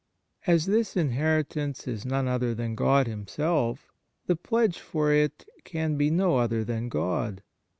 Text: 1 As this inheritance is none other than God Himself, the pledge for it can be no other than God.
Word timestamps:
1 0.45 0.55
As 0.55 0.65
this 0.65 0.97
inheritance 0.97 1.87
is 1.87 2.07
none 2.07 2.27
other 2.27 2.55
than 2.55 2.73
God 2.73 3.05
Himself, 3.05 3.91
the 4.25 4.35
pledge 4.35 4.79
for 4.79 5.11
it 5.13 5.47
can 5.63 5.95
be 5.95 6.09
no 6.09 6.37
other 6.37 6.63
than 6.63 6.89
God. 6.89 7.43